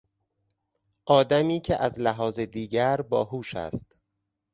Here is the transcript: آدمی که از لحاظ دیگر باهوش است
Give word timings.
آدمی 1.05 1.59
که 1.59 1.75
از 1.83 1.99
لحاظ 1.99 2.39
دیگر 2.39 3.01
باهوش 3.01 3.55
است 3.55 3.95